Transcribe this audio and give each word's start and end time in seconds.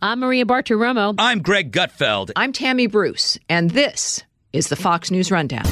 I'm 0.00 0.20
Maria 0.20 0.44
Bartiromo. 0.44 1.16
I'm 1.18 1.42
Greg 1.42 1.72
Gutfeld. 1.72 2.30
I'm 2.36 2.52
Tammy 2.52 2.86
Bruce, 2.86 3.36
and 3.48 3.72
this 3.72 4.22
is 4.52 4.68
the 4.68 4.76
Fox 4.76 5.10
News 5.10 5.32
Rundown. 5.32 5.64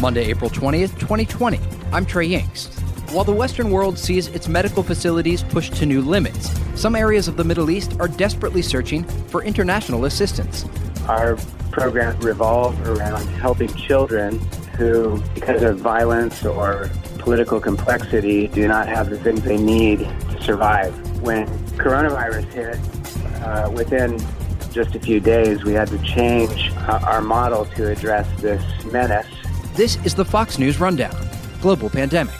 Monday, 0.00 0.24
April 0.24 0.50
20th, 0.50 0.98
2020. 0.98 1.60
I'm 1.92 2.04
Trey 2.04 2.30
Yingst. 2.30 2.80
While 3.12 3.22
the 3.22 3.30
Western 3.30 3.70
world 3.70 4.00
sees 4.00 4.26
its 4.28 4.48
medical 4.48 4.82
facilities 4.82 5.44
pushed 5.44 5.74
to 5.74 5.86
new 5.86 6.02
limits, 6.02 6.50
some 6.74 6.96
areas 6.96 7.28
of 7.28 7.36
the 7.36 7.44
Middle 7.44 7.70
East 7.70 7.96
are 8.00 8.08
desperately 8.08 8.62
searching 8.62 9.04
for 9.28 9.44
international 9.44 10.06
assistance. 10.06 10.64
Our 11.06 11.36
programs 11.70 12.24
revolve 12.24 12.76
around 12.88 13.28
helping 13.28 13.72
children 13.74 14.40
who, 14.76 15.22
because 15.36 15.62
of 15.62 15.78
violence 15.78 16.44
or 16.44 16.90
political 17.18 17.60
complexity, 17.60 18.48
do 18.48 18.66
not 18.66 18.88
have 18.88 19.08
the 19.08 19.18
things 19.20 19.42
they 19.42 19.58
need 19.58 20.00
to 20.00 20.29
survive. 20.42 20.94
When 21.22 21.46
coronavirus 21.76 22.44
hit, 22.52 23.44
uh, 23.44 23.70
within 23.70 24.18
just 24.72 24.94
a 24.94 25.00
few 25.00 25.20
days, 25.20 25.64
we 25.64 25.72
had 25.72 25.88
to 25.88 25.98
change 25.98 26.70
uh, 26.76 27.00
our 27.04 27.20
model 27.20 27.64
to 27.66 27.90
address 27.90 28.26
this 28.40 28.62
menace. 28.86 29.26
This 29.74 29.96
is 30.04 30.14
the 30.14 30.24
Fox 30.24 30.58
News 30.58 30.78
Rundown 30.78 31.14
Global 31.60 31.90
Pandemic. 31.90 32.34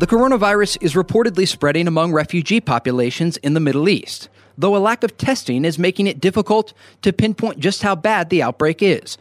The 0.00 0.06
coronavirus 0.06 0.82
is 0.82 0.94
reportedly 0.94 1.48
spreading 1.48 1.88
among 1.88 2.12
refugee 2.12 2.60
populations 2.60 3.36
in 3.38 3.54
the 3.54 3.60
Middle 3.60 3.88
East, 3.88 4.28
though 4.58 4.76
a 4.76 4.78
lack 4.78 5.02
of 5.02 5.16
testing 5.16 5.64
is 5.64 5.78
making 5.78 6.06
it 6.06 6.20
difficult 6.20 6.74
to 7.02 7.12
pinpoint 7.12 7.58
just 7.58 7.82
how 7.82 7.94
bad 7.94 8.28
the 8.28 8.42
outbreak 8.42 8.82
is. 8.82 9.16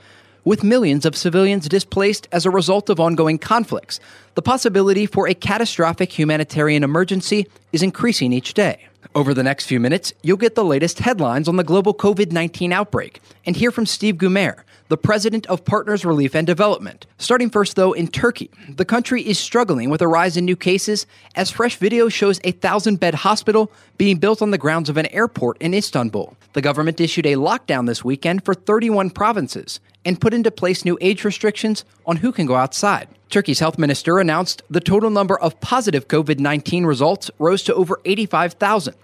With 0.45 0.61
millions 0.61 1.05
of 1.05 1.15
civilians 1.15 1.69
displaced 1.69 2.27
as 2.33 2.45
a 2.45 2.51
result 2.51 2.89
of 2.89 2.99
ongoing 2.99 3.37
conflicts, 3.37 4.01
the 4.35 4.41
possibility 4.41 5.05
for 5.05 5.25
a 5.25 5.33
catastrophic 5.33 6.11
humanitarian 6.19 6.83
emergency 6.83 7.47
is 7.71 7.81
increasing 7.81 8.33
each 8.33 8.53
day. 8.53 8.89
Over 9.15 9.33
the 9.33 9.43
next 9.43 9.67
few 9.67 9.79
minutes, 9.79 10.11
you'll 10.21 10.35
get 10.35 10.55
the 10.55 10.65
latest 10.65 10.99
headlines 10.99 11.47
on 11.47 11.55
the 11.55 11.63
global 11.63 11.93
COVID 11.93 12.33
19 12.33 12.73
outbreak 12.73 13.21
and 13.45 13.55
hear 13.55 13.71
from 13.71 13.85
Steve 13.85 14.15
Gumaer, 14.15 14.63
the 14.89 14.97
president 14.97 15.45
of 15.45 15.63
Partners 15.63 16.03
Relief 16.03 16.35
and 16.35 16.45
Development. 16.45 17.05
Starting 17.17 17.49
first, 17.49 17.77
though, 17.77 17.93
in 17.93 18.09
Turkey, 18.09 18.49
the 18.67 18.83
country 18.83 19.25
is 19.25 19.39
struggling 19.39 19.89
with 19.89 20.01
a 20.01 20.09
rise 20.09 20.35
in 20.35 20.43
new 20.43 20.57
cases 20.57 21.05
as 21.35 21.51
fresh 21.51 21.77
video 21.77 22.09
shows 22.09 22.41
a 22.43 22.51
thousand 22.51 22.99
bed 22.99 23.15
hospital 23.15 23.71
being 23.97 24.17
built 24.17 24.41
on 24.41 24.51
the 24.51 24.57
grounds 24.57 24.89
of 24.89 24.97
an 24.97 25.05
airport 25.07 25.57
in 25.61 25.73
Istanbul. 25.73 26.35
The 26.51 26.61
government 26.61 26.99
issued 26.99 27.27
a 27.27 27.35
lockdown 27.35 27.87
this 27.87 28.03
weekend 28.03 28.43
for 28.43 28.53
31 28.53 29.11
provinces 29.11 29.79
and 30.05 30.19
put 30.19 30.33
into 30.33 30.51
place 30.51 30.85
new 30.85 30.97
age 31.01 31.23
restrictions 31.23 31.85
on 32.05 32.17
who 32.17 32.31
can 32.31 32.45
go 32.45 32.55
outside. 32.55 33.07
Turkey's 33.29 33.59
health 33.59 33.77
minister 33.77 34.19
announced 34.19 34.61
the 34.69 34.79
total 34.79 35.09
number 35.09 35.39
of 35.39 35.59
positive 35.59 36.07
COVID 36.07 36.39
19 36.39 36.85
results 36.85 37.31
rose 37.39 37.63
to 37.63 37.73
over 37.73 37.99
85,000. 38.05 38.95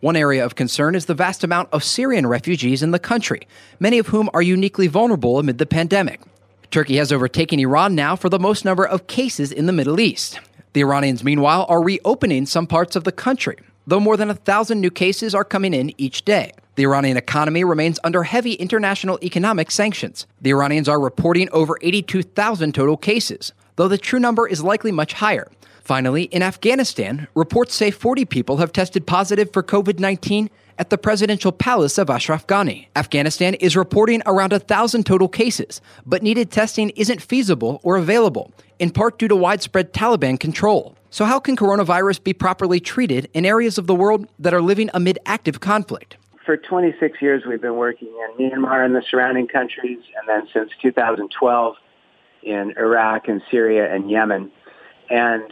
One 0.00 0.16
area 0.16 0.44
of 0.44 0.54
concern 0.54 0.94
is 0.94 1.06
the 1.06 1.14
vast 1.14 1.44
amount 1.44 1.70
of 1.72 1.82
Syrian 1.82 2.26
refugees 2.26 2.82
in 2.82 2.90
the 2.90 2.98
country, 2.98 3.46
many 3.80 3.98
of 3.98 4.08
whom 4.08 4.28
are 4.34 4.42
uniquely 4.42 4.86
vulnerable 4.86 5.38
amid 5.38 5.58
the 5.58 5.66
pandemic. 5.66 6.20
Turkey 6.70 6.96
has 6.96 7.12
overtaken 7.12 7.60
Iran 7.60 7.94
now 7.94 8.16
for 8.16 8.28
the 8.28 8.38
most 8.38 8.64
number 8.64 8.86
of 8.86 9.06
cases 9.06 9.52
in 9.52 9.66
the 9.66 9.72
Middle 9.72 10.00
East. 10.00 10.40
The 10.74 10.80
Iranians, 10.80 11.22
meanwhile, 11.22 11.66
are 11.68 11.82
reopening 11.82 12.46
some 12.46 12.66
parts 12.66 12.96
of 12.96 13.04
the 13.04 13.12
country, 13.12 13.56
though 13.86 14.00
more 14.00 14.16
than 14.16 14.30
a 14.30 14.34
thousand 14.34 14.80
new 14.80 14.90
cases 14.90 15.34
are 15.34 15.44
coming 15.44 15.74
in 15.74 15.92
each 15.98 16.24
day. 16.24 16.52
The 16.76 16.84
Iranian 16.84 17.16
economy 17.16 17.62
remains 17.62 18.00
under 18.02 18.24
heavy 18.24 18.54
international 18.54 19.18
economic 19.22 19.70
sanctions. 19.70 20.26
The 20.40 20.50
Iranians 20.50 20.88
are 20.88 21.00
reporting 21.00 21.48
over 21.52 21.78
82,000 21.82 22.74
total 22.74 22.96
cases, 22.96 23.52
though 23.76 23.88
the 23.88 23.98
true 23.98 24.18
number 24.18 24.48
is 24.48 24.62
likely 24.62 24.90
much 24.90 25.14
higher. 25.14 25.48
Finally, 25.82 26.24
in 26.24 26.42
Afghanistan, 26.42 27.28
reports 27.34 27.74
say 27.74 27.90
40 27.90 28.24
people 28.24 28.56
have 28.56 28.72
tested 28.72 29.06
positive 29.06 29.52
for 29.52 29.62
COVID 29.62 29.98
19 29.98 30.48
at 30.78 30.90
the 30.90 30.98
presidential 30.98 31.52
palace 31.52 31.98
of 31.98 32.10
Ashraf 32.10 32.46
Ghani. 32.46 32.86
Afghanistan 32.96 33.54
is 33.54 33.76
reporting 33.76 34.22
around 34.26 34.52
a 34.52 34.58
thousand 34.58 35.04
total 35.04 35.28
cases, 35.28 35.80
but 36.04 36.22
needed 36.22 36.50
testing 36.50 36.90
isn't 36.90 37.22
feasible 37.22 37.80
or 37.82 37.96
available, 37.96 38.50
in 38.78 38.90
part 38.90 39.18
due 39.18 39.28
to 39.28 39.36
widespread 39.36 39.92
Taliban 39.92 40.40
control. 40.40 40.96
So, 41.14 41.24
how 41.24 41.38
can 41.38 41.56
coronavirus 41.56 42.24
be 42.24 42.32
properly 42.32 42.80
treated 42.80 43.30
in 43.34 43.46
areas 43.46 43.78
of 43.78 43.86
the 43.86 43.94
world 43.94 44.26
that 44.40 44.52
are 44.52 44.60
living 44.60 44.90
amid 44.92 45.20
active 45.24 45.60
conflict? 45.60 46.16
for 46.44 46.56
26 46.56 47.22
years, 47.22 47.44
we've 47.48 47.62
been 47.62 47.76
working 47.76 48.08
in 48.08 48.50
Myanmar 48.50 48.84
and 48.84 48.96
the 48.96 49.02
surrounding 49.08 49.46
countries, 49.46 50.00
and 50.18 50.28
then 50.28 50.48
since 50.52 50.70
2012 50.82 51.76
in 52.42 52.74
Iraq 52.76 53.28
and 53.28 53.40
Syria 53.48 53.94
and 53.94 54.10
Yemen. 54.10 54.50
And 55.08 55.44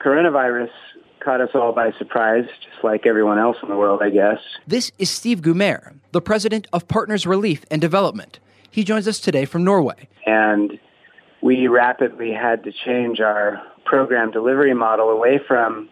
coronavirus 0.00 0.70
caught 1.18 1.40
us 1.40 1.50
all 1.54 1.72
by 1.72 1.90
surprise, 1.98 2.44
just 2.64 2.84
like 2.84 3.04
everyone 3.04 3.40
else 3.40 3.56
in 3.64 3.68
the 3.68 3.76
world, 3.76 4.02
I 4.02 4.10
guess. 4.10 4.38
This 4.68 4.92
is 4.96 5.10
Steve 5.10 5.40
Gumaer, 5.40 5.96
the 6.12 6.22
president 6.22 6.68
of 6.72 6.86
Partners 6.86 7.26
Relief 7.26 7.64
and 7.68 7.80
Development. 7.80 8.38
He 8.70 8.84
joins 8.84 9.08
us 9.08 9.18
today 9.18 9.44
from 9.44 9.64
Norway. 9.64 10.08
And 10.24 10.78
we 11.42 11.68
rapidly 11.68 12.32
had 12.32 12.64
to 12.64 12.72
change 12.72 13.20
our 13.20 13.62
program 13.84 14.30
delivery 14.30 14.74
model 14.74 15.10
away 15.10 15.40
from 15.46 15.88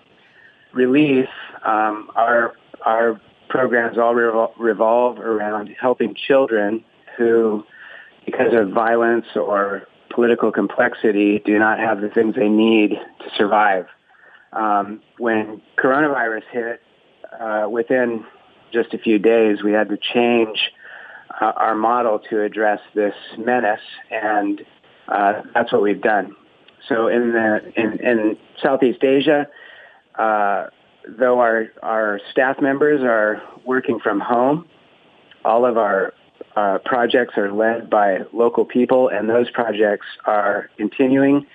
relief. 0.73 1.29
Um, 1.65 2.11
our 2.15 2.55
our 2.85 3.21
programs 3.49 3.99
all 3.99 4.15
revol- 4.15 4.53
revolve 4.59 5.19
around 5.19 5.75
helping 5.81 6.15
children 6.15 6.85
who, 7.17 7.65
because 8.27 8.53
of 8.53 8.71
violence 8.71 9.27
or 9.35 9.89
political 10.11 10.53
complexity, 10.53 11.41
do 11.45 11.59
not 11.59 11.79
have 11.79 12.01
the 12.01 12.09
things 12.09 12.35
they 12.35 12.49
need 12.49 12.91
to 12.91 13.31
survive. 13.37 13.87
Um, 14.53 15.03
when 15.19 15.63
coronavirus 15.79 16.43
hit, 16.53 16.83
uh, 17.39 17.67
within 17.69 18.25
just 18.73 18.95
a 18.95 18.99
few 18.99 19.19
days, 19.19 19.63
we 19.63 19.73
had 19.73 19.89
to 19.89 19.97
change 19.97 20.71
uh, 21.41 21.53
our 21.57 21.75
model 21.75 22.19
to 22.31 22.43
address 22.43 22.81
this 22.95 23.15
menace, 23.37 23.81
and 24.11 24.63
uh, 25.09 25.43
that's 25.55 25.73
what 25.73 25.83
we've 25.83 26.01
done. 26.03 26.35
So 26.89 27.09
in 27.09 27.33
the 27.33 27.73
in, 27.77 27.99
in 28.01 28.37
Southeast 28.63 29.03
Asia, 29.03 29.47
uh, 30.19 30.67
though 31.07 31.39
our, 31.39 31.69
our 31.83 32.21
staff 32.31 32.61
members 32.61 33.03
are 33.03 33.43
working 33.65 33.99
from 34.01 34.21
home, 34.21 34.67
all 35.45 35.65
of 35.65 35.77
our 35.77 36.13
uh, 36.57 36.79
projects 36.85 37.37
are 37.37 37.53
led 37.53 37.89
by 37.89 38.19
local 38.33 38.65
people, 38.65 39.09
and 39.09 39.29
those 39.29 39.51
projects 39.51 40.07
are 40.25 40.71
continuing. 40.77 41.47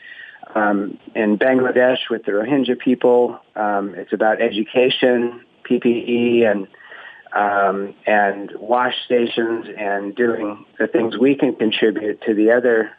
Um, 0.56 1.00
in 1.16 1.38
Bangladesh 1.38 2.10
with 2.10 2.26
the 2.26 2.32
Rohingya 2.32 2.80
people, 2.80 3.40
um, 3.56 3.96
it's 3.96 4.14
about 4.14 4.42
education, 4.42 5.42
PPE, 5.70 6.50
and 6.50 6.68
um, 7.34 7.96
and 8.06 8.52
wash 8.60 8.94
stations, 9.06 9.66
and 9.76 10.16
doing 10.16 10.66
the 10.78 10.86
things 10.86 11.18
we 11.18 11.36
can 11.36 11.56
contribute 11.56 12.22
to 12.28 12.36
the 12.36 12.52
other 12.52 12.92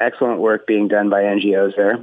excellent 0.00 0.40
work 0.40 0.66
being 0.66 0.88
done 0.88 1.10
by 1.10 1.22
NGOs 1.22 1.76
there. 1.76 1.98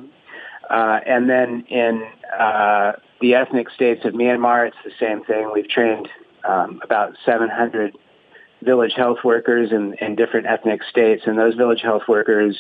Uh, 0.69 0.99
and 1.05 1.29
then 1.29 1.65
in 1.67 2.03
uh, 2.37 2.93
the 3.19 3.35
ethnic 3.35 3.69
states 3.69 4.05
of 4.05 4.13
Myanmar, 4.13 4.67
it's 4.67 4.77
the 4.85 4.91
same 4.99 5.23
thing. 5.23 5.51
We've 5.53 5.67
trained 5.67 6.07
um, 6.47 6.79
about 6.83 7.15
700 7.25 7.95
village 8.61 8.93
health 8.95 9.19
workers 9.23 9.71
in, 9.71 9.95
in 9.95 10.15
different 10.15 10.47
ethnic 10.47 10.83
states, 10.83 11.23
and 11.25 11.37
those 11.37 11.55
village 11.55 11.81
health 11.81 12.03
workers, 12.07 12.57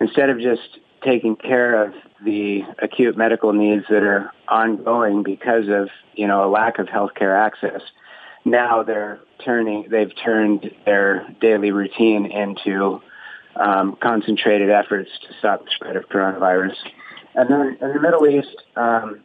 instead 0.00 0.30
of 0.30 0.40
just 0.40 0.78
taking 1.04 1.36
care 1.36 1.84
of 1.84 1.94
the 2.24 2.62
acute 2.78 3.16
medical 3.16 3.52
needs 3.52 3.84
that 3.90 4.02
are 4.02 4.30
ongoing 4.48 5.22
because 5.22 5.68
of 5.68 5.88
you 6.14 6.26
know 6.26 6.44
a 6.44 6.50
lack 6.50 6.78
of 6.78 6.86
healthcare 6.86 7.36
access, 7.36 7.82
now 8.44 8.82
they're 8.82 9.18
turning 9.44 9.86
they've 9.90 10.12
turned 10.24 10.70
their 10.84 11.26
daily 11.40 11.70
routine 11.70 12.26
into 12.26 13.00
um, 13.56 13.96
concentrated 14.02 14.70
efforts 14.70 15.10
to 15.26 15.34
stop 15.38 15.64
the 15.64 15.70
spread 15.74 15.96
of 15.96 16.08
coronavirus. 16.08 16.76
And 17.34 17.50
then 17.50 17.78
in 17.80 17.94
the 17.94 18.00
Middle 18.00 18.26
East, 18.26 18.56
um, 18.76 19.20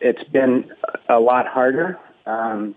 it's 0.00 0.24
been 0.30 0.70
a 1.08 1.18
lot 1.18 1.46
harder 1.46 1.98
um, 2.26 2.74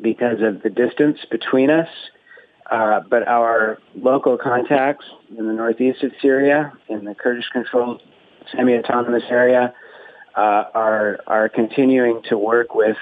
because 0.00 0.40
of 0.42 0.62
the 0.62 0.70
distance 0.70 1.18
between 1.30 1.70
us. 1.70 1.88
Uh, 2.70 3.00
but 3.08 3.28
our 3.28 3.78
local 3.94 4.36
contacts 4.36 5.04
in 5.38 5.46
the 5.46 5.52
northeast 5.52 6.02
of 6.02 6.10
Syria, 6.20 6.72
in 6.88 7.04
the 7.04 7.14
Kurdish-controlled 7.14 8.02
semi-autonomous 8.50 9.22
area, 9.30 9.72
uh, 10.34 10.64
are 10.74 11.20
are 11.28 11.48
continuing 11.48 12.22
to 12.28 12.36
work 12.36 12.74
with 12.74 12.96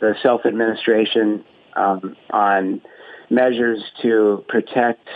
the 0.00 0.14
self-administration 0.22 1.44
um, 1.74 2.16
on 2.30 2.80
measures 3.28 3.82
to 4.02 4.44
protect 4.48 5.08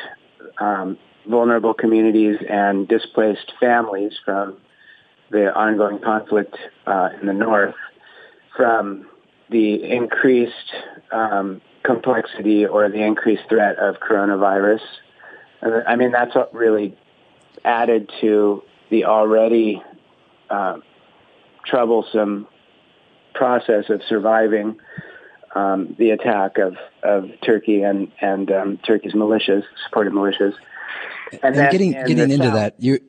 um, 0.58 0.98
vulnerable 1.26 1.74
communities 1.74 2.38
and 2.48 2.88
displaced 2.88 3.52
families 3.60 4.12
from 4.24 4.56
the 5.30 5.54
ongoing 5.54 5.98
conflict 5.98 6.56
uh, 6.86 7.10
in 7.20 7.26
the 7.26 7.32
north 7.32 7.74
from 8.56 9.06
the 9.50 9.82
increased 9.84 10.74
um, 11.10 11.60
complexity 11.82 12.66
or 12.66 12.88
the 12.88 13.02
increased 13.02 13.42
threat 13.48 13.78
of 13.78 13.96
coronavirus. 13.96 14.80
I 15.62 15.96
mean, 15.96 16.10
that's 16.10 16.34
what 16.34 16.52
really 16.54 16.96
added 17.64 18.10
to 18.20 18.62
the 18.90 19.04
already 19.04 19.82
uh, 20.50 20.78
troublesome 21.64 22.46
process 23.34 23.88
of 23.88 24.02
surviving 24.08 24.78
um, 25.54 25.94
the 25.98 26.10
attack 26.10 26.58
of, 26.58 26.76
of 27.02 27.30
Turkey 27.44 27.82
and 27.82 28.10
and 28.20 28.50
um, 28.50 28.78
Turkey's 28.78 29.14
militias, 29.14 29.64
supported 29.84 30.12
militias. 30.12 30.54
And, 31.32 31.40
and 31.42 31.54
then, 31.54 31.72
getting 31.72 31.92
getting 31.92 32.18
into 32.18 32.44
south, 32.46 32.54
that, 32.54 32.74
you 32.78 33.00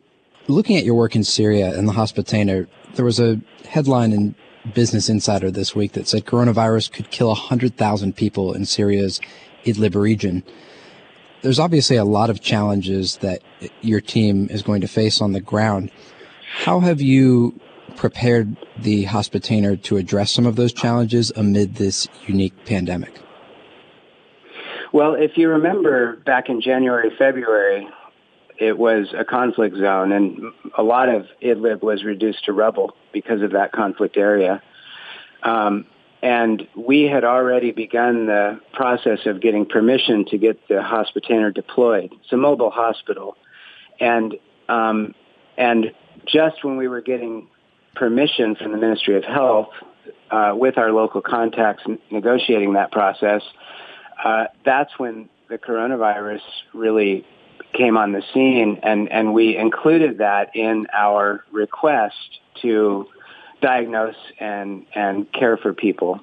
looking 0.48 0.78
at 0.78 0.84
your 0.84 0.96
work 0.96 1.16
in 1.16 1.24
Syria 1.24 1.78
and 1.78 1.88
the 1.88 1.94
Hospitainer. 1.94 2.68
There 2.96 3.06
was 3.06 3.20
a 3.20 3.40
headline 3.68 4.12
in 4.12 4.36
Business 4.74 5.10
Insider 5.10 5.52
this 5.52 5.76
week 5.76 5.94
that 5.94 6.08
said 6.08 6.26
coronavirus 6.26 6.92
could 6.92 7.12
kill 7.12 7.30
100,000 7.30 8.16
people 8.16 8.54
in 8.54 8.66
Syria's 8.66 9.20
Idlib 9.66 9.96
region. 9.96 10.44
There's 11.42 11.60
obviously 11.60 11.98
a 11.98 12.06
lot 12.06 12.30
of 12.30 12.42
challenges 12.42 13.18
that 13.18 13.42
your 13.82 14.00
team 14.00 14.48
is 14.50 14.62
going 14.62 14.82
to 14.82 14.88
face 14.88 15.22
on 15.22 15.34
the 15.34 15.42
ground. 15.42 15.92
How 16.54 16.80
have 16.80 17.02
you 17.02 17.60
prepared 17.98 18.56
the 18.84 19.04
Hospitainer 19.04 19.76
to 19.78 19.98
address 19.98 20.32
some 20.32 20.46
of 20.46 20.56
those 20.56 20.74
challenges 20.74 21.32
amid 21.36 21.76
this 21.76 22.08
unique 22.28 22.54
pandemic? 22.66 23.20
Well, 24.92 25.16
if 25.16 25.38
you 25.38 25.50
remember 25.50 26.18
back 26.18 26.50
in 26.50 26.62
January, 26.62 27.12
February, 27.18 27.88
it 28.60 28.78
was 28.78 29.14
a 29.18 29.26
conflict 29.26 29.76
zone, 29.76 30.12
and 30.12 30.44
a 30.78 30.84
lot 30.84 31.10
of 31.10 31.26
Idlib 31.42 31.82
was 31.82 32.04
reduced 32.04 32.46
to 32.46 32.54
rubble 32.54 32.96
because 33.12 33.42
of 33.42 33.52
that 33.54 33.72
conflict 33.72 34.18
area. 34.18 34.62
Um, 35.42 35.86
and 36.22 36.68
we 36.76 37.04
had 37.04 37.24
already 37.24 37.72
begun 37.72 38.28
the 38.28 38.62
process 38.72 39.26
of 39.26 39.42
getting 39.42 39.66
permission 39.66 40.26
to 40.30 40.38
get 40.38 40.68
the 40.70 40.82
Hospitainer 40.82 41.52
deployed. 41.52 42.14
It's 42.14 42.32
a 42.32 42.38
mobile 42.38 42.72
hospital, 42.72 43.36
and 44.00 44.36
um, 44.70 45.16
and 45.58 45.92
just 46.26 46.64
when 46.64 46.78
we 46.78 46.88
were 46.88 47.02
getting 47.02 47.48
permission 47.96 48.56
from 48.56 48.72
the 48.72 48.78
Ministry 48.78 49.18
of 49.18 49.24
Health 49.24 49.70
uh, 50.32 50.54
with 50.56 50.78
our 50.78 50.92
local 50.92 51.22
contacts 51.22 51.84
negotiating 52.12 52.74
that 52.74 52.92
process, 52.92 53.42
uh, 54.24 54.46
that's 54.66 54.92
when 54.98 55.30
the 55.50 55.58
coronavirus 55.58 56.42
really 56.74 57.26
came 57.74 57.98
on 57.98 58.12
the 58.12 58.24
scene, 58.34 58.80
and, 58.84 59.12
and 59.12 59.34
we 59.34 59.58
included 59.58 60.20
that 60.20 60.56
in 60.56 60.88
our 60.94 61.44
request 61.52 62.16
to 62.62 63.08
diagnose 63.62 64.16
and, 64.40 64.86
and 64.94 65.32
care 65.32 65.58
for 65.58 65.74
people. 65.74 66.20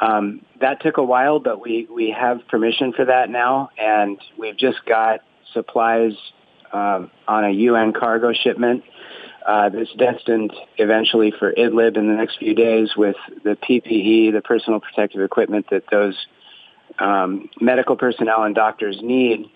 Um, 0.00 0.42
that 0.60 0.82
took 0.82 0.98
a 0.98 1.02
while, 1.02 1.40
but 1.40 1.60
we, 1.60 1.88
we 1.90 2.10
have 2.10 2.46
permission 2.48 2.92
for 2.92 3.04
that 3.06 3.30
now, 3.30 3.70
and 3.78 4.18
we've 4.38 4.56
just 4.56 4.84
got 4.84 5.20
supplies 5.52 6.12
um, 6.72 7.10
on 7.26 7.44
a 7.44 7.50
UN 7.50 7.92
cargo 7.92 8.32
shipment 8.32 8.84
uh, 9.46 9.68
that's 9.68 9.92
destined 9.94 10.52
eventually 10.76 11.32
for 11.38 11.52
Idlib 11.52 11.96
in 11.96 12.08
the 12.08 12.14
next 12.14 12.38
few 12.38 12.54
days 12.54 12.90
with 12.96 13.16
the 13.44 13.56
PPE, 13.56 14.32
the 14.32 14.42
personal 14.42 14.80
protective 14.80 15.20
equipment 15.20 15.66
that 15.70 15.84
those 15.90 16.26
um, 16.98 17.48
medical 17.60 17.96
personnel 17.96 18.42
and 18.42 18.54
doctors 18.54 18.98
need 19.02 19.50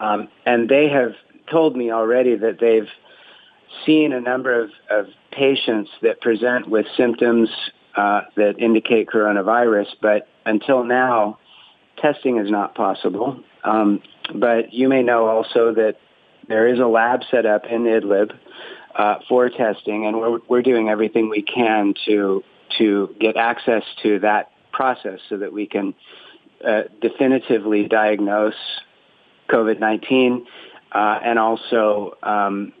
um, 0.00 0.28
and 0.46 0.68
they 0.68 0.88
have 0.88 1.12
told 1.50 1.76
me 1.76 1.92
already 1.92 2.34
that 2.36 2.58
they've 2.58 2.88
seen 3.84 4.12
a 4.12 4.20
number 4.20 4.62
of, 4.62 4.70
of 4.88 5.06
patients 5.30 5.90
that 6.02 6.20
present 6.20 6.68
with 6.68 6.86
symptoms 6.96 7.48
uh, 7.96 8.22
that 8.36 8.58
indicate 8.58 9.08
coronavirus, 9.08 9.86
but 10.00 10.26
until 10.46 10.84
now, 10.84 11.38
testing 11.98 12.38
is 12.38 12.50
not 12.50 12.74
possible. 12.74 13.40
Um, 13.62 14.02
but 14.34 14.72
you 14.72 14.88
may 14.88 15.02
know 15.02 15.26
also 15.26 15.74
that 15.74 15.96
there 16.48 16.66
is 16.66 16.80
a 16.80 16.86
lab 16.86 17.20
set 17.30 17.46
up 17.46 17.66
in 17.66 17.82
Idlib 17.82 18.32
uh, 18.94 19.16
for 19.28 19.48
testing, 19.48 20.06
and 20.06 20.18
we're, 20.18 20.38
we're 20.48 20.62
doing 20.62 20.88
everything 20.88 21.28
we 21.28 21.42
can 21.42 21.94
to 22.06 22.42
to 22.78 23.14
get 23.18 23.36
access 23.36 23.82
to 24.02 24.20
that 24.20 24.50
process 24.72 25.18
so 25.28 25.36
that 25.38 25.52
we 25.52 25.66
can 25.66 25.94
uh, 26.64 26.82
definitively 27.00 27.88
diagnose 27.88 28.54
COVID-19 29.48 30.44
uh, 30.92 31.18
and 31.22 31.38
also 31.38 32.16
um, 32.22 32.72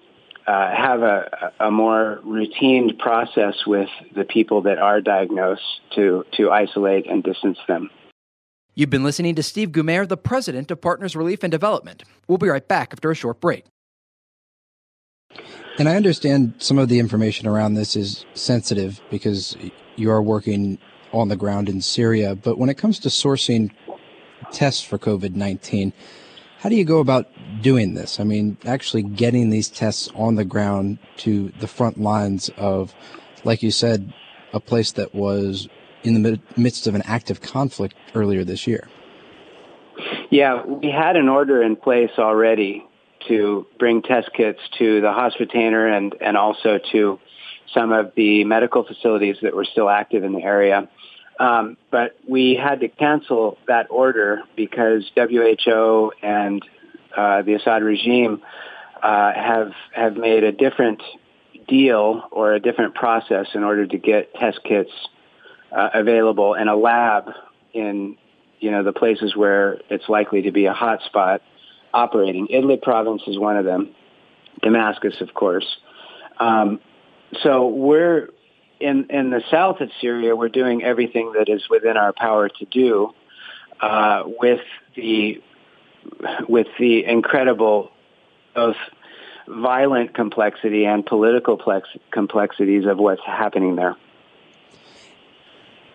uh, 0.46 0.74
have 0.74 1.02
a, 1.02 1.52
a, 1.60 1.70
more 1.70 2.20
routine 2.24 2.96
process 2.98 3.54
with 3.66 3.88
the 4.14 4.24
people 4.24 4.62
that 4.62 4.78
are 4.78 5.00
diagnosed 5.00 5.80
to, 5.94 6.24
to 6.36 6.50
isolate 6.50 7.08
and 7.08 7.22
distance 7.22 7.58
them. 7.68 7.90
You've 8.74 8.90
been 8.90 9.04
listening 9.04 9.34
to 9.34 9.42
Steve 9.42 9.70
Gumaer, 9.70 10.08
the 10.08 10.16
president 10.16 10.70
of 10.70 10.80
Partners 10.80 11.14
Relief 11.14 11.42
and 11.42 11.50
Development. 11.50 12.02
We'll 12.28 12.38
be 12.38 12.48
right 12.48 12.66
back 12.66 12.92
after 12.92 13.10
a 13.10 13.14
short 13.14 13.40
break. 13.40 13.64
And 15.80 15.88
I 15.88 15.96
understand 15.96 16.52
some 16.58 16.78
of 16.78 16.90
the 16.90 16.98
information 16.98 17.48
around 17.48 17.72
this 17.72 17.96
is 17.96 18.26
sensitive 18.34 19.00
because 19.08 19.56
you 19.96 20.10
are 20.10 20.20
working 20.20 20.76
on 21.10 21.28
the 21.28 21.36
ground 21.36 21.70
in 21.70 21.80
Syria. 21.80 22.34
But 22.34 22.58
when 22.58 22.68
it 22.68 22.74
comes 22.74 22.98
to 22.98 23.08
sourcing 23.08 23.70
tests 24.52 24.82
for 24.82 24.98
COVID 24.98 25.34
19, 25.34 25.94
how 26.58 26.68
do 26.68 26.76
you 26.76 26.84
go 26.84 26.98
about 26.98 27.28
doing 27.62 27.94
this? 27.94 28.20
I 28.20 28.24
mean, 28.24 28.58
actually 28.66 29.04
getting 29.04 29.48
these 29.48 29.70
tests 29.70 30.10
on 30.14 30.34
the 30.34 30.44
ground 30.44 30.98
to 31.16 31.50
the 31.60 31.66
front 31.66 31.98
lines 31.98 32.50
of, 32.58 32.94
like 33.44 33.62
you 33.62 33.70
said, 33.70 34.12
a 34.52 34.60
place 34.60 34.92
that 34.92 35.14
was 35.14 35.66
in 36.02 36.22
the 36.22 36.38
midst 36.58 36.88
of 36.88 36.94
an 36.94 37.02
active 37.06 37.40
conflict 37.40 37.94
earlier 38.14 38.44
this 38.44 38.66
year. 38.66 38.86
Yeah, 40.28 40.62
we 40.62 40.90
had 40.90 41.16
an 41.16 41.30
order 41.30 41.62
in 41.62 41.74
place 41.74 42.10
already 42.18 42.84
to 43.28 43.66
bring 43.78 44.02
test 44.02 44.30
kits 44.34 44.60
to 44.78 45.00
the 45.00 45.12
Hospitainer 45.12 45.86
and, 45.86 46.14
and 46.20 46.36
also 46.36 46.78
to 46.92 47.18
some 47.74 47.92
of 47.92 48.12
the 48.16 48.44
medical 48.44 48.84
facilities 48.84 49.36
that 49.42 49.54
were 49.54 49.64
still 49.64 49.88
active 49.88 50.24
in 50.24 50.32
the 50.32 50.42
area. 50.42 50.88
Um, 51.38 51.76
but 51.90 52.16
we 52.28 52.54
had 52.54 52.80
to 52.80 52.88
cancel 52.88 53.56
that 53.66 53.86
order 53.90 54.42
because 54.56 55.10
WHO 55.16 56.12
and 56.22 56.62
uh, 57.16 57.42
the 57.42 57.54
Assad 57.54 57.82
regime 57.82 58.42
uh, 59.02 59.32
have 59.32 59.72
have 59.94 60.16
made 60.16 60.44
a 60.44 60.52
different 60.52 61.02
deal 61.66 62.22
or 62.30 62.52
a 62.52 62.60
different 62.60 62.94
process 62.94 63.46
in 63.54 63.64
order 63.64 63.86
to 63.86 63.98
get 63.98 64.34
test 64.34 64.60
kits 64.64 64.90
uh, 65.72 65.88
available 65.94 66.54
in 66.54 66.68
a 66.68 66.76
lab 66.76 67.30
in 67.72 68.16
you 68.58 68.70
know 68.70 68.82
the 68.82 68.92
places 68.92 69.34
where 69.34 69.78
it's 69.88 70.08
likely 70.08 70.42
to 70.42 70.52
be 70.52 70.66
a 70.66 70.74
hotspot 70.74 71.40
operating. 71.92 72.48
Idlib 72.48 72.82
province 72.82 73.22
is 73.26 73.38
one 73.38 73.56
of 73.56 73.64
them. 73.64 73.94
Damascus, 74.62 75.20
of 75.20 75.32
course. 75.34 75.78
Um, 76.38 76.80
so 77.42 77.68
we're 77.68 78.28
in 78.80 79.06
in 79.10 79.30
the 79.30 79.42
south 79.50 79.80
of 79.80 79.90
Syria, 80.00 80.34
we're 80.34 80.48
doing 80.48 80.82
everything 80.82 81.32
that 81.36 81.48
is 81.48 81.68
within 81.68 81.96
our 81.96 82.12
power 82.12 82.48
to 82.48 82.64
do 82.64 83.14
uh, 83.80 84.22
with 84.24 84.60
the 84.96 85.42
with 86.48 86.66
the 86.78 87.04
incredible 87.04 87.90
both 88.54 88.76
violent 89.46 90.14
complexity 90.14 90.84
and 90.84 91.04
political 91.04 91.58
plex- 91.58 91.98
complexities 92.10 92.86
of 92.86 92.98
what's 92.98 93.22
happening 93.24 93.76
there. 93.76 93.96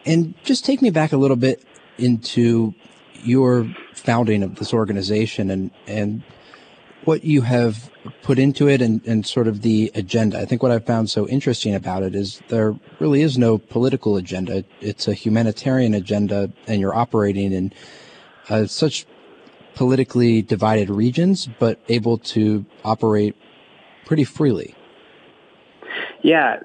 And 0.06 0.36
just 0.44 0.66
take 0.66 0.82
me 0.82 0.90
back 0.90 1.14
a 1.14 1.18
little 1.18 1.38
bit 1.38 1.64
into 1.98 2.76
your 3.24 3.68
founding 3.94 4.44
of 4.44 4.56
this 4.56 4.74
organization 4.74 5.50
and 5.50 5.72
and 5.88 6.24
what 7.06 7.24
you 7.24 7.42
have 7.42 7.90
put 8.24 8.40
into 8.40 8.68
it 8.68 8.82
and, 8.82 9.06
and 9.06 9.26
sort 9.26 9.48
of 9.48 9.62
the 9.62 9.92
agenda. 9.96 10.40
I 10.40 10.46
think 10.46 10.64
what 10.64 10.72
I've 10.72 10.86
found 10.86 11.10
so 11.10 11.28
interesting 11.28 11.76
about 11.76 12.04
it 12.04 12.16
is 12.16 12.42
there 12.50 12.76
really 13.00 13.22
is 13.22 13.38
no 13.38 13.58
political 13.58 14.18
agenda. 14.18 14.64
It's 14.82 15.08
a 15.08 15.14
humanitarian 15.14 15.94
agenda, 15.94 16.52
and 16.68 16.82
you're 16.82 16.96
operating 16.96 17.52
in 17.52 17.74
uh, 18.50 18.66
such 18.66 19.06
politically 19.76 20.42
divided 20.42 20.90
regions, 20.90 21.48
but 21.60 21.80
able 21.90 22.18
to 22.18 22.66
operate 22.84 23.36
pretty 24.06 24.24
freely. 24.24 24.74
Yeah, 26.24 26.62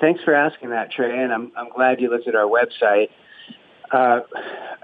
thanks 0.00 0.22
for 0.24 0.34
asking 0.34 0.70
that, 0.70 0.90
Trey, 0.90 1.22
and 1.22 1.32
I'm, 1.32 1.52
I'm 1.56 1.68
glad 1.68 2.00
you 2.00 2.10
looked 2.10 2.28
at 2.28 2.34
our 2.34 2.48
website. 2.48 3.08
Uh, 3.90 4.20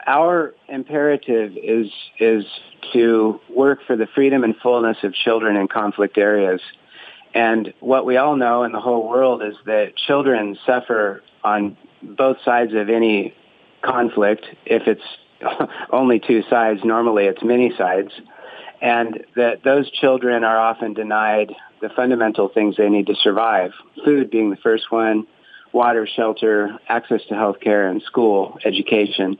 our 0.06 0.54
imperative 0.68 1.56
is 1.56 1.90
is 2.18 2.44
to 2.92 3.40
work 3.48 3.80
for 3.86 3.96
the 3.96 4.06
freedom 4.06 4.44
and 4.44 4.56
fullness 4.56 4.98
of 5.02 5.14
children 5.14 5.56
in 5.56 5.68
conflict 5.68 6.18
areas. 6.18 6.60
And 7.34 7.72
what 7.80 8.04
we 8.04 8.16
all 8.16 8.36
know 8.36 8.64
in 8.64 8.72
the 8.72 8.80
whole 8.80 9.08
world 9.08 9.42
is 9.42 9.54
that 9.64 9.96
children 9.96 10.58
suffer 10.66 11.22
on 11.42 11.76
both 12.02 12.36
sides 12.44 12.74
of 12.74 12.90
any 12.90 13.34
conflict. 13.82 14.46
If 14.66 14.86
it's 14.86 15.70
only 15.90 16.20
two 16.20 16.42
sides, 16.50 16.80
normally 16.84 17.24
it's 17.24 17.42
many 17.42 17.74
sides. 17.76 18.10
And 18.82 19.24
that 19.36 19.62
those 19.62 19.90
children 19.90 20.44
are 20.44 20.58
often 20.58 20.92
denied 20.92 21.54
the 21.80 21.88
fundamental 21.88 22.48
things 22.48 22.76
they 22.76 22.88
need 22.88 23.06
to 23.06 23.14
survive, 23.14 23.72
food 24.04 24.30
being 24.30 24.50
the 24.50 24.56
first 24.56 24.90
one, 24.90 25.26
water, 25.72 26.06
shelter, 26.06 26.78
access 26.88 27.20
to 27.28 27.34
health 27.34 27.60
care 27.60 27.88
and 27.88 28.02
school, 28.02 28.58
education. 28.64 29.38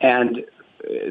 And 0.00 0.44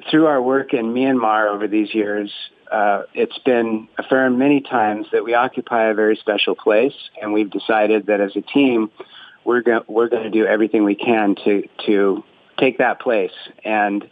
through 0.09 0.25
our 0.25 0.41
work 0.41 0.73
in 0.73 0.93
Myanmar 0.93 1.49
over 1.49 1.67
these 1.67 1.93
years, 1.93 2.31
uh, 2.71 3.03
it's 3.13 3.37
been 3.39 3.87
affirmed 3.97 4.37
many 4.37 4.61
times 4.61 5.07
that 5.11 5.23
we 5.23 5.33
occupy 5.33 5.89
a 5.89 5.93
very 5.93 6.15
special 6.15 6.55
place, 6.55 6.93
and 7.21 7.33
we've 7.33 7.49
decided 7.49 8.07
that 8.07 8.21
as 8.21 8.35
a 8.35 8.41
team, 8.41 8.91
we're 9.43 9.61
going 9.61 9.81
we're 9.87 10.09
going 10.09 10.23
to 10.23 10.29
do 10.29 10.45
everything 10.45 10.83
we 10.83 10.95
can 10.95 11.35
to 11.43 11.67
to 11.85 12.23
take 12.57 12.77
that 12.77 12.99
place. 12.99 13.31
And 13.63 14.07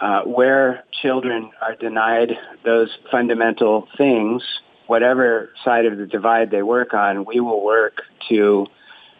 uh, 0.00 0.22
where 0.22 0.84
children 1.02 1.50
are 1.62 1.74
denied 1.74 2.36
those 2.64 2.90
fundamental 3.10 3.88
things, 3.96 4.42
whatever 4.86 5.50
side 5.64 5.86
of 5.86 5.96
the 5.98 6.06
divide 6.06 6.50
they 6.50 6.62
work 6.62 6.92
on, 6.92 7.24
we 7.24 7.40
will 7.40 7.64
work 7.64 8.02
to 8.28 8.66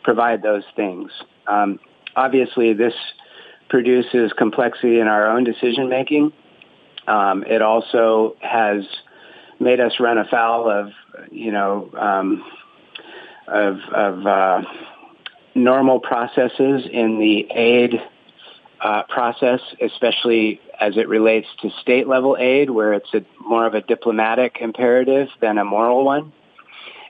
provide 0.02 0.43
those 0.43 0.64
things. 0.76 1.11
Um, 1.47 1.78
obviously, 2.17 2.73
this 2.73 2.95
produces 3.69 4.33
complexity 4.33 4.99
in 5.00 5.09
our 5.09 5.26
own 5.28 5.45
decision 5.45 5.88
making. 5.88 6.33
Um, 7.07 7.43
it 7.45 7.62
also 7.62 8.37
has 8.40 8.85
made 9.61 9.81
us 9.81 9.93
run 9.99 10.19
afoul 10.19 10.71
of, 10.71 10.93
you 11.31 11.52
know, 11.52 11.90
um, 11.99 12.45
of, 13.47 13.78
of 13.93 14.26
uh, 14.26 14.62
normal 15.55 16.00
processes 16.00 16.87
in 16.90 17.19
the 17.19 17.47
aid 17.50 18.00
uh, 18.81 19.02
process, 19.05 19.61
especially 19.81 20.61
as 20.81 20.97
it 20.97 21.09
relates 21.09 21.49
to 21.61 21.71
state 21.81 22.07
level 22.07 22.37
aid, 22.38 22.71
where 22.71 22.93
it's 22.93 23.12
a, 23.14 23.25
more 23.40 23.67
of 23.67 23.75
a 23.75 23.81
diplomatic 23.81 24.59
imperative 24.61 25.28
than 25.40 25.59
a 25.59 25.64
moral 25.64 26.05
one. 26.05 26.33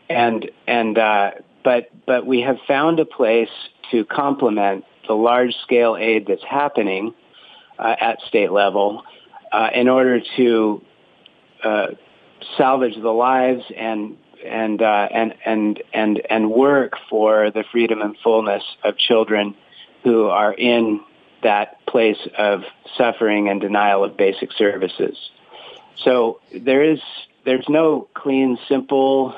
And 0.09 0.51
and 0.67 0.97
uh, 0.97 1.33
but 1.69 1.91
but 2.07 2.25
we 2.25 2.41
have 2.41 2.57
found 2.67 2.99
a 2.99 3.05
place 3.05 3.51
to 3.91 4.03
complement 4.07 4.87
the 5.07 5.13
large 5.13 5.55
scale 5.57 5.99
aid 6.01 6.25
that's 6.27 6.43
happening 6.43 7.13
uh, 7.79 7.95
at 8.01 8.23
state 8.23 8.51
level 8.51 9.03
uh, 9.53 9.69
in 9.75 9.87
order 9.87 10.19
to 10.39 10.83
uh, 11.63 11.89
salvage 12.57 12.95
the 12.95 13.13
lives 13.13 13.65
and 13.77 14.17
and 14.47 14.81
uh, 14.81 15.09
and 15.13 15.35
and 15.45 15.83
and 15.93 16.23
and 16.31 16.51
work 16.51 16.95
for 17.11 17.51
the 17.51 17.65
freedom 17.71 18.01
and 18.01 18.17
fullness 18.25 18.63
of 18.83 18.97
children 18.97 19.55
who 20.05 20.25
are 20.29 20.55
in 20.55 21.01
that 21.43 21.85
place 21.85 22.27
of 22.39 22.63
suffering 22.97 23.51
and 23.51 23.61
denial 23.61 24.05
of 24.05 24.17
basic 24.17 24.53
services. 24.53 25.19
So 26.03 26.41
there 26.51 26.83
is 26.83 27.01
there's 27.45 27.69
no 27.69 28.09
clean, 28.15 28.59
simple 28.71 29.37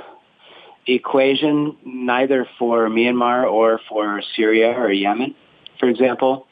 equation, 0.94 1.76
neither 1.84 2.46
for 2.58 2.88
Myanmar 2.88 3.50
or 3.50 3.80
for 3.88 4.22
Syria 4.36 4.72
or 4.72 4.90
Yemen, 4.90 5.34
for 5.78 5.88
example. 5.88 6.46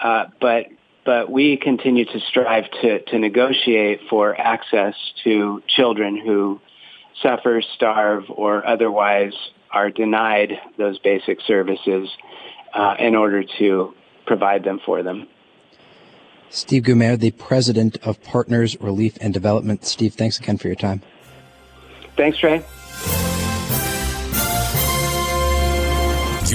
Uh, 0.00 0.26
but 0.40 0.66
but 1.04 1.30
we 1.30 1.56
continue 1.56 2.04
to 2.04 2.20
strive 2.20 2.70
to, 2.80 3.00
to 3.02 3.18
negotiate 3.18 4.02
for 4.08 4.38
access 4.38 4.94
to 5.24 5.60
children 5.66 6.16
who 6.16 6.60
suffer, 7.20 7.60
starve, 7.74 8.24
or 8.28 8.64
otherwise 8.66 9.32
are 9.70 9.90
denied 9.90 10.52
those 10.78 10.98
basic 11.00 11.40
services 11.40 12.08
uh, 12.72 12.94
in 12.98 13.16
order 13.16 13.42
to 13.58 13.94
provide 14.26 14.62
them 14.64 14.80
for 14.84 15.02
them. 15.02 15.26
Steve 16.50 16.84
Gumaer, 16.84 17.18
the 17.18 17.30
president 17.32 17.96
of 18.02 18.22
Partners 18.22 18.78
Relief 18.80 19.16
and 19.20 19.32
Development. 19.32 19.84
Steve, 19.84 20.14
thanks 20.14 20.38
again 20.38 20.58
for 20.58 20.68
your 20.68 20.76
time. 20.76 21.00
Thanks, 22.16 22.38
Trey. 22.38 22.62